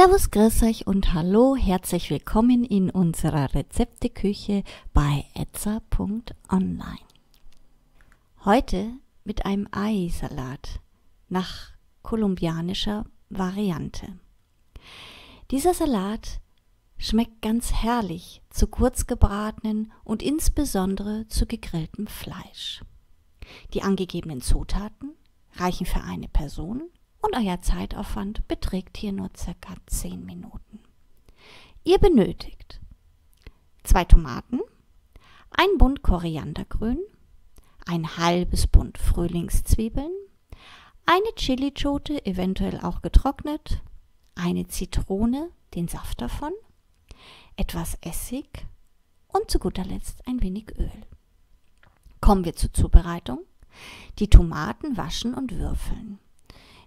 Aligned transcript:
Servus, 0.00 0.30
grüß 0.30 0.62
euch 0.62 0.86
und 0.86 1.12
hallo, 1.12 1.56
herzlich 1.56 2.08
willkommen 2.08 2.62
in 2.62 2.88
unserer 2.88 3.52
Rezepteküche 3.52 4.62
bei 4.94 5.24
etza.online. 5.34 7.00
Heute 8.44 8.92
mit 9.24 9.44
einem 9.44 9.66
Eisalat 9.72 10.78
nach 11.28 11.72
kolumbianischer 12.02 13.06
Variante. 13.28 14.06
Dieser 15.50 15.74
Salat 15.74 16.40
schmeckt 16.96 17.42
ganz 17.42 17.72
herrlich 17.72 18.40
zu 18.50 18.68
kurz 18.68 19.08
gebratenen 19.08 19.92
und 20.04 20.22
insbesondere 20.22 21.26
zu 21.26 21.44
gegrilltem 21.44 22.06
Fleisch. 22.06 22.84
Die 23.74 23.82
angegebenen 23.82 24.42
Zutaten 24.42 25.16
reichen 25.56 25.86
für 25.86 26.02
eine 26.02 26.28
Person 26.28 26.82
und 27.20 27.34
euer 27.36 27.60
Zeitaufwand 27.60 28.46
beträgt 28.48 28.96
hier 28.96 29.12
nur 29.12 29.30
circa 29.36 29.74
10 29.86 30.24
Minuten. 30.24 30.80
Ihr 31.84 31.98
benötigt 31.98 32.80
zwei 33.82 34.04
Tomaten, 34.04 34.60
ein 35.50 35.78
Bund 35.78 36.02
Koriandergrün, 36.02 36.98
ein 37.86 38.16
halbes 38.18 38.66
Bund 38.66 38.98
Frühlingszwiebeln, 38.98 40.12
eine 41.06 41.34
Chilischote, 41.36 42.24
eventuell 42.26 42.80
auch 42.80 43.00
getrocknet, 43.00 43.82
eine 44.34 44.66
Zitrone, 44.68 45.50
den 45.74 45.88
Saft 45.88 46.20
davon, 46.20 46.52
etwas 47.56 47.96
Essig 48.02 48.66
und 49.28 49.50
zu 49.50 49.58
guter 49.58 49.84
Letzt 49.84 50.26
ein 50.28 50.42
wenig 50.42 50.76
Öl. 50.78 50.92
Kommen 52.20 52.44
wir 52.44 52.54
zur 52.54 52.72
Zubereitung. 52.72 53.40
Die 54.18 54.28
Tomaten 54.28 54.96
waschen 54.96 55.34
und 55.34 55.56
würfeln 55.56 56.18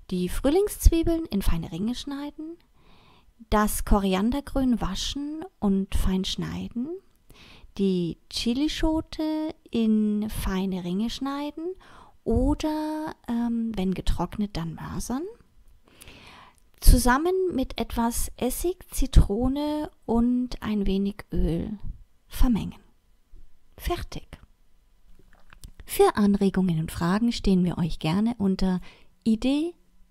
die 0.10 0.30
Frühlingszwiebeln 0.30 1.26
in 1.26 1.42
feine 1.42 1.72
Ringe 1.72 1.96
schneiden, 1.96 2.58
das 3.50 3.86
Koriandergrün 3.86 4.82
waschen 4.82 5.44
und 5.60 5.96
fein 5.96 6.26
schneiden, 6.26 6.90
die 7.78 8.18
Chilischote 8.32 9.56
in 9.70 10.30
feine 10.30 10.84
Ringe 10.84 11.10
schneiden 11.10 11.76
oder, 12.24 13.16
ähm, 13.28 13.72
wenn 13.76 13.94
getrocknet, 13.94 14.58
dann 14.58 14.76
mörsern. 14.76 15.24
Zusammen 16.80 17.34
mit 17.54 17.80
etwas 17.80 18.32
Essig, 18.38 18.78
Zitrone 18.92 19.92
und 20.06 20.62
ein 20.62 20.86
wenig 20.88 21.26
Öl 21.32 21.78
vermengen. 22.28 22.80
Fertig. 23.78 24.40
Für 25.86 26.16
Anregungen 26.16 26.80
und 26.80 26.92
Fragen 26.92 27.32
stehen 27.32 27.64
wir 27.64 27.78
euch 27.78 28.00
gerne 28.00 28.36
unter 28.38 28.80
idee 29.24 29.74